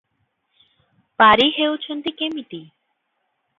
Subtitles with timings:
[1.23, 2.65] ପାରି ହେଉଛନ୍ତି କିମିତି?